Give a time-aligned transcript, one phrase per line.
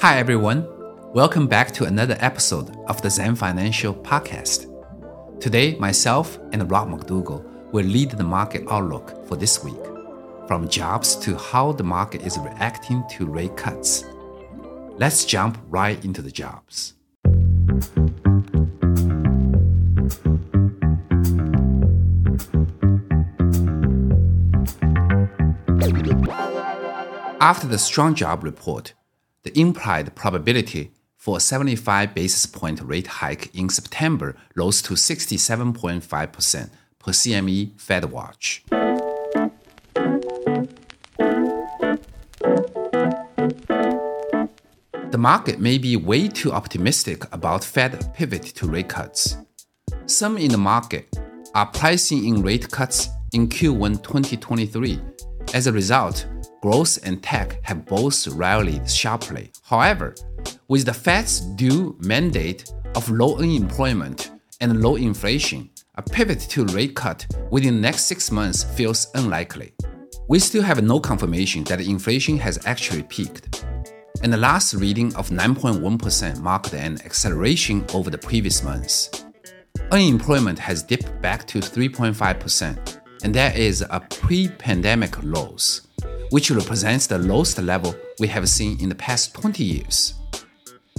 [0.00, 0.66] Hi, everyone.
[1.12, 4.64] Welcome back to another episode of the Zhang Financial Podcast.
[5.42, 9.84] Today, myself and Rob McDougall will lead the market outlook for this week,
[10.48, 14.06] from jobs to how the market is reacting to rate cuts.
[14.96, 16.94] Let's jump right into the jobs.
[27.42, 28.94] After the strong job report,
[29.42, 36.70] the implied probability for a 75 basis point rate hike in September rose to 67.5%
[36.98, 38.60] per CME FedWatch.
[45.10, 49.36] The market may be way too optimistic about Fed pivot to rate cuts.
[50.06, 51.18] Some in the market
[51.54, 55.00] are pricing in rate cuts in Q1 2023.
[55.52, 56.26] As a result,
[56.60, 59.50] growth and tech have both rallied sharply.
[59.64, 60.14] However,
[60.68, 64.30] with the Fed's dual mandate of low unemployment
[64.60, 69.72] and low inflation, a pivot to rate cut within the next six months feels unlikely.
[70.28, 73.64] We still have no confirmation that inflation has actually peaked.
[74.22, 79.24] And the last reading of 9.1% marked an acceleration over the previous months.
[79.90, 85.88] Unemployment has dipped back to 3.5%, and that is a pre pandemic lows
[86.30, 90.14] which represents the lowest level we have seen in the past 20 years.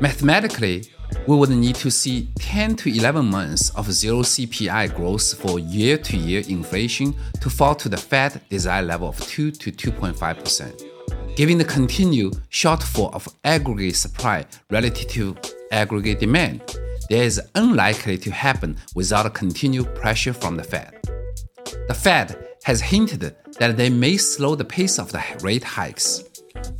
[0.00, 0.84] Mathematically,
[1.26, 5.98] we would need to see 10 to 11 months of zero CPI growth for year
[5.98, 11.36] to year inflation to fall to the Fed desired level of 2 to 2.5%.
[11.36, 15.36] Given the continued shortfall of aggregate supply relative to
[15.70, 20.98] aggregate demand, there is unlikely to happen without continued pressure from the Fed.
[21.88, 26.24] The Fed has hinted that they may slow the pace of the rate hikes.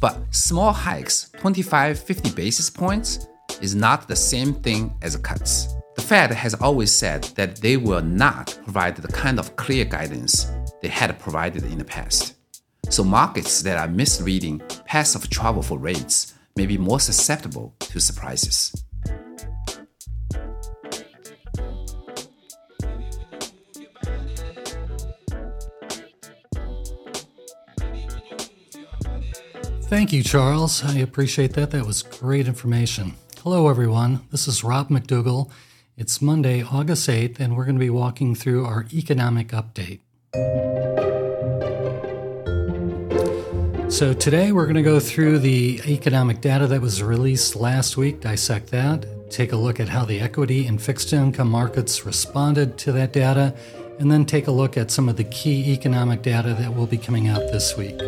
[0.00, 3.26] But small hikes, 25 50 basis points,
[3.60, 5.74] is not the same thing as cuts.
[5.96, 10.46] The Fed has always said that they will not provide the kind of clear guidance
[10.82, 12.34] they had provided in the past.
[12.90, 18.00] So markets that are misreading paths of travel for rates may be more susceptible to
[18.00, 18.84] surprises.
[29.94, 30.82] Thank you, Charles.
[30.82, 31.70] I appreciate that.
[31.70, 33.14] That was great information.
[33.44, 34.22] Hello, everyone.
[34.32, 35.52] This is Rob McDougall.
[35.96, 40.00] It's Monday, August 8th, and we're going to be walking through our economic update.
[43.88, 48.20] So, today we're going to go through the economic data that was released last week,
[48.20, 52.90] dissect that, take a look at how the equity and fixed income markets responded to
[52.90, 53.54] that data,
[54.00, 56.98] and then take a look at some of the key economic data that will be
[56.98, 58.00] coming out this week.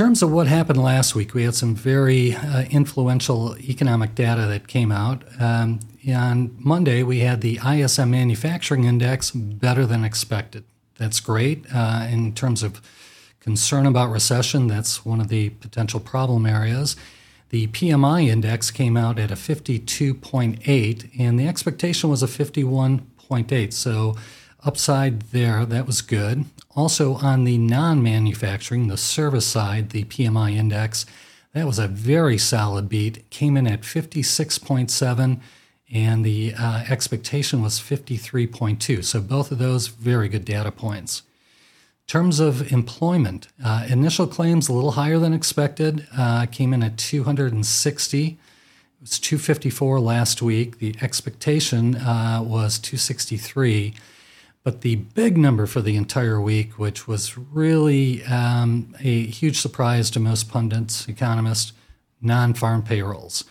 [0.00, 4.66] Terms of what happened last week, we had some very uh, influential economic data that
[4.66, 5.22] came out.
[5.38, 10.64] Um, on Monday, we had the ISM Manufacturing Index better than expected.
[10.96, 12.80] That's great uh, in terms of
[13.40, 14.68] concern about recession.
[14.68, 16.96] That's one of the potential problem areas.
[17.50, 23.72] The PMI index came out at a 52.8, and the expectation was a 51.8.
[23.74, 24.16] So
[24.64, 25.64] upside there.
[25.64, 26.46] That was good.
[26.76, 31.06] Also, on the non manufacturing, the service side, the PMI index,
[31.52, 33.28] that was a very solid beat.
[33.30, 35.40] Came in at 56.7,
[35.92, 39.04] and the uh, expectation was 53.2.
[39.04, 41.22] So, both of those very good data points.
[42.06, 46.82] In terms of employment, uh, initial claims a little higher than expected, uh, came in
[46.82, 48.26] at 260.
[48.26, 48.36] It
[49.00, 50.78] was 254 last week.
[50.78, 53.94] The expectation uh, was 263.
[54.62, 60.10] But the big number for the entire week, which was really um, a huge surprise
[60.10, 61.72] to most pundits, economists,
[62.20, 63.44] non farm payrolls.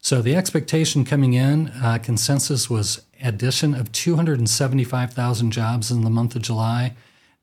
[0.00, 6.36] So the expectation coming in, uh, consensus was addition of 275,000 jobs in the month
[6.36, 6.94] of July.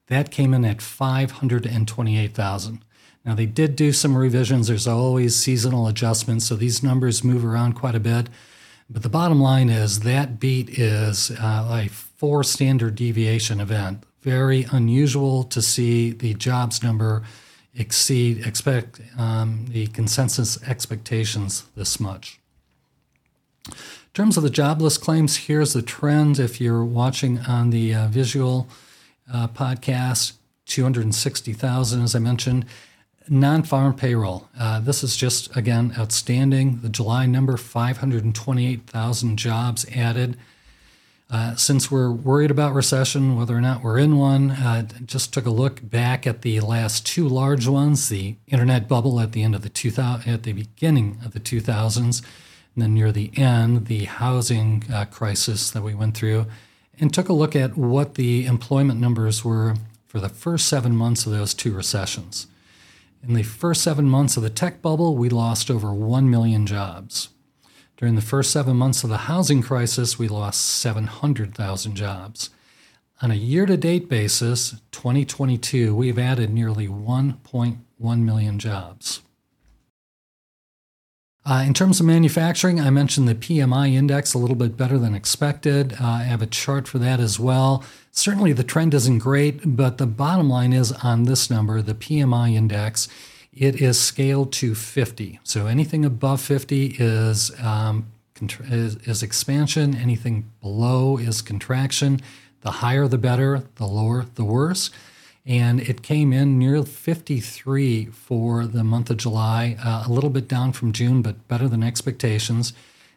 [0.08, 2.84] That came in at 528,000.
[3.26, 4.68] Now, they did do some revisions.
[4.68, 8.28] There's always seasonal adjustments, so these numbers move around quite a bit.
[8.90, 14.04] But the bottom line is that beat is uh, a four standard deviation event.
[14.22, 17.24] Very unusual to see the jobs number
[17.76, 22.40] exceed expect um, the consensus expectations this much.
[23.68, 23.74] In
[24.14, 26.38] terms of the jobless claims, here's the trend.
[26.38, 28.68] If you're watching on the uh, visual
[29.32, 30.34] uh, podcast,
[30.66, 32.66] 260,000, as I mentioned.
[33.30, 34.50] Non farm payroll.
[34.60, 36.82] Uh, this is just, again, outstanding.
[36.82, 40.38] The July number 528,000 jobs added.
[41.32, 45.46] Uh, since we're worried about recession, whether or not we're in one, uh, just took
[45.46, 49.56] a look back at the last two large ones: the internet bubble at the end
[49.56, 52.22] of the 2000, at the beginning of the 2000s,
[52.76, 56.46] and then near the end, the housing uh, crisis that we went through,
[57.00, 59.76] and took a look at what the employment numbers were
[60.08, 62.46] for the first seven months of those two recessions.
[63.26, 67.30] In the first seven months of the tech bubble, we lost over 1 million jobs.
[67.96, 72.50] During the first seven months of the housing crisis, we lost 700,000 jobs.
[73.22, 79.22] On a year to date basis, 2022, we've added nearly 1.1 million jobs.
[81.46, 85.14] Uh, in terms of manufacturing, I mentioned the PMI index a little bit better than
[85.14, 85.94] expected.
[86.00, 87.84] Uh, I have a chart for that as well.
[88.12, 92.54] Certainly, the trend isn't great, but the bottom line is on this number, the PMI
[92.54, 93.10] index
[93.56, 95.40] it is scaled to 50.
[95.44, 98.08] So anything above 50 is, um,
[98.42, 102.22] is, is expansion, anything below is contraction.
[102.62, 104.90] The higher the better, the lower the worse.
[105.46, 110.48] And it came in near 53 for the month of July, uh, a little bit
[110.48, 112.72] down from June, but better than expectations.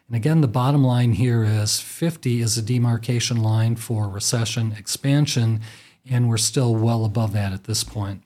[0.07, 5.61] And again, the bottom line here is 50 is a demarcation line for recession expansion,
[6.09, 8.23] and we're still well above that at this point.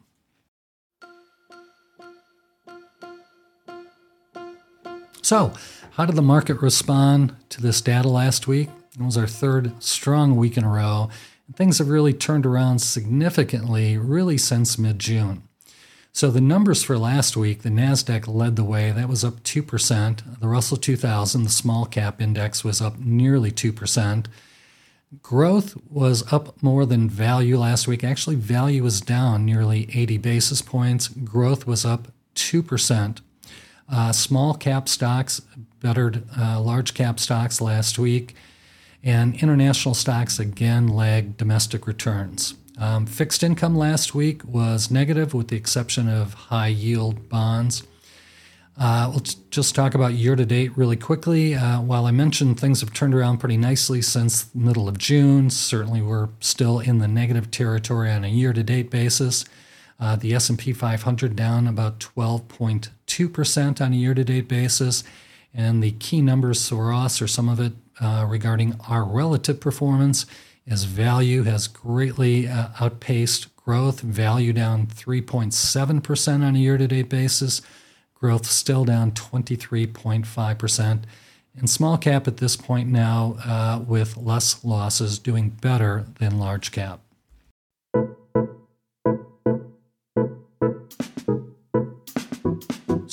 [5.22, 5.54] So,
[5.92, 8.70] how did the market respond to this data last week?
[9.00, 11.10] It was our third strong week in a row.
[11.56, 15.44] Things have really turned around significantly, really since mid June.
[16.14, 18.92] So, the numbers for last week the NASDAQ led the way.
[18.92, 20.40] That was up 2%.
[20.40, 24.26] The Russell 2000, the small cap index, was up nearly 2%.
[25.22, 28.04] Growth was up more than value last week.
[28.04, 31.10] Actually, value was down nearly 80 basis points.
[31.10, 33.20] Growth was up 2%.
[33.90, 35.42] Uh, small cap stocks
[35.82, 38.36] bettered uh, large cap stocks last week,
[39.04, 42.56] and international stocks again lagged domestic returns.
[42.78, 47.84] Um, fixed income last week was negative, with the exception of high yield bonds.
[48.78, 51.54] Uh, we'll t- just talk about year to date really quickly.
[51.54, 55.50] Uh, while I mentioned things have turned around pretty nicely since the middle of June,
[55.50, 59.46] certainly we're still in the negative territory on a year to date basis.
[60.00, 65.04] Uh, the S&P 500 down about 12.2% on a year-to-date basis,
[65.54, 70.26] and the key numbers for us, or some of it uh, regarding our relative performance,
[70.68, 74.02] as value has greatly uh, outpaced growth.
[74.02, 77.62] Value down 3.7% on a year-to-date basis.
[78.14, 81.04] Growth still down 23.5%.
[81.58, 86.72] And small cap at this point now, uh, with less losses, doing better than large
[86.72, 87.02] cap.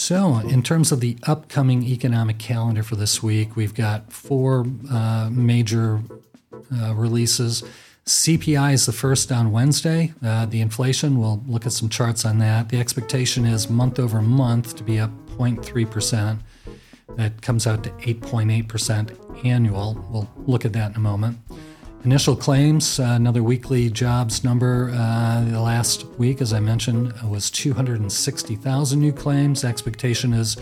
[0.08, 5.28] So, in terms of the upcoming economic calendar for this week, we've got four uh,
[5.30, 6.00] major
[6.74, 7.62] uh, releases.
[8.06, 10.14] CPI is the first on Wednesday.
[10.24, 12.70] Uh, the inflation, we'll look at some charts on that.
[12.70, 16.38] The expectation is month over month to be up 0.3%.
[17.16, 20.06] That comes out to 8.8% annual.
[20.08, 21.36] We'll look at that in a moment.
[22.08, 27.50] Initial claims, uh, another weekly jobs number uh, the last week, as I mentioned, was
[27.50, 29.62] 260,000 new claims.
[29.62, 30.56] Expectation is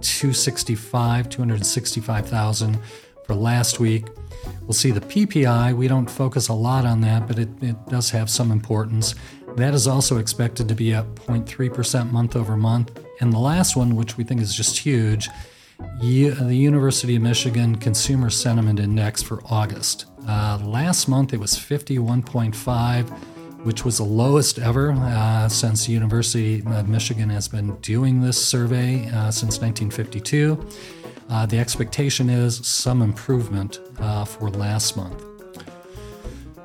[0.00, 2.78] 265, 265,000
[3.26, 4.06] for last week.
[4.60, 5.74] We'll see the PPI.
[5.74, 9.16] We don't focus a lot on that, but it, it does have some importance.
[9.56, 12.96] That is also expected to be up 0.3% month over month.
[13.18, 15.28] And the last one, which we think is just huge,
[16.00, 20.11] the University of Michigan Consumer Sentiment Index for August.
[20.26, 23.08] Uh, last month it was 51.5,
[23.64, 28.42] which was the lowest ever uh, since the University of Michigan has been doing this
[28.42, 30.64] survey uh, since 1952.
[31.28, 35.24] Uh, the expectation is some improvement uh, for last month.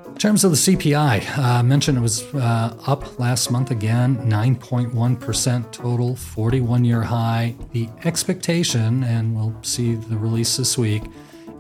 [0.07, 5.71] In terms of the CPI, I uh, mentioned it was up last month again, 9.1%
[5.71, 7.55] total, 41 year high.
[7.71, 11.03] The expectation, and we'll see the release this week,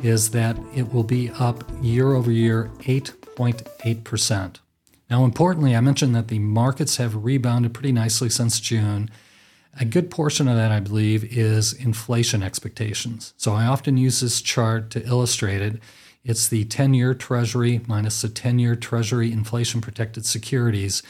[0.03, 4.59] is that it will be up year over year 8.8%.
[5.09, 9.09] Now, importantly, I mentioned that the markets have rebounded pretty nicely since June.
[9.79, 13.33] A good portion of that, I believe, is inflation expectations.
[13.37, 15.79] So I often use this chart to illustrate it.
[16.23, 21.03] It's the 10 year Treasury minus the 10 year Treasury inflation protected securities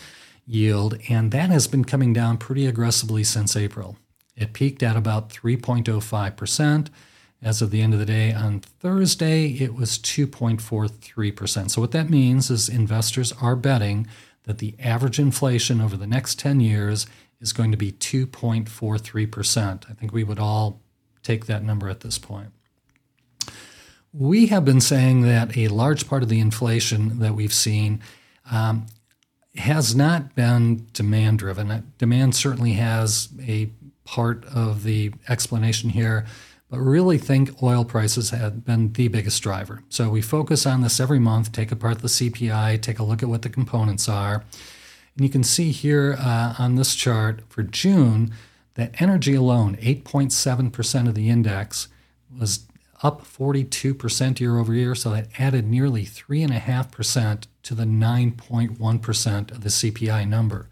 [0.46, 3.98] yield, and that has been coming down pretty aggressively since April.
[4.36, 6.90] It peaked at about 3.05%.
[7.42, 11.70] As of the end of the day on Thursday, it was 2.43%.
[11.70, 14.08] So, what that means is investors are betting
[14.44, 17.06] that the average inflation over the next 10 years
[17.40, 19.90] is going to be 2.43%.
[19.90, 20.82] I think we would all
[21.22, 22.50] take that number at this point.
[24.14, 28.02] We have been saying that a large part of the inflation that we've seen
[28.50, 28.88] um,
[29.58, 31.92] has not been demand driven.
[31.98, 33.70] Demand certainly has a
[34.06, 36.26] part of the explanation here,
[36.70, 39.84] but really think oil prices have been the biggest driver.
[39.90, 43.30] So we focus on this every month, take apart the CPI, take a look at
[43.30, 44.44] what the components are.
[45.16, 48.34] And you can see here uh, on this chart for June
[48.76, 51.88] that energy alone, 8.7% of the index,
[52.38, 52.68] was
[53.02, 54.94] up 42% year over year.
[54.94, 60.70] So that added nearly 3.5% to the 9.1% of the CPI number.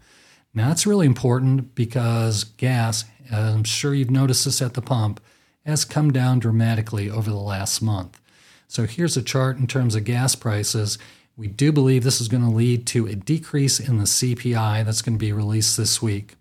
[0.54, 5.20] Now, that's really important because gas, I'm sure you've noticed this at the pump,
[5.66, 8.20] has come down dramatically over the last month.
[8.68, 10.96] So here's a chart in terms of gas prices.
[11.36, 15.02] We do believe this is going to lead to a decrease in the CPI that's
[15.02, 16.36] going to be released this week.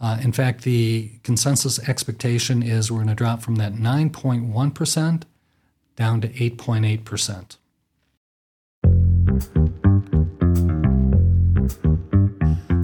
[0.00, 5.22] Uh, in fact, the consensus expectation is we're going to drop from that 9.1%
[5.96, 7.56] down to 8.8%.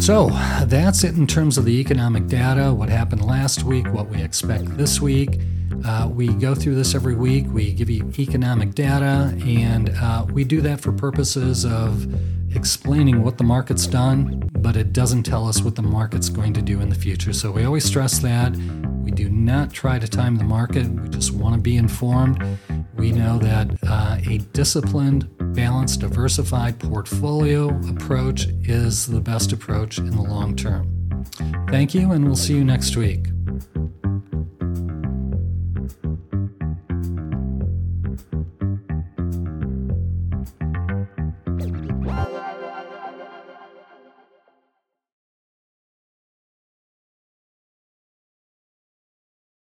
[0.00, 0.30] So
[0.64, 4.76] that's it in terms of the economic data, what happened last week, what we expect
[4.78, 5.38] this week.
[5.84, 7.46] Uh, we go through this every week.
[7.48, 12.06] We give you economic data, and uh, we do that for purposes of
[12.54, 16.62] explaining what the market's done, but it doesn't tell us what the market's going to
[16.62, 17.32] do in the future.
[17.32, 18.56] So we always stress that.
[19.02, 22.42] We do not try to time the market, we just want to be informed.
[22.94, 30.10] We know that uh, a disciplined, balanced, diversified portfolio approach is the best approach in
[30.10, 30.94] the long term.
[31.68, 33.28] Thank you, and we'll see you next week.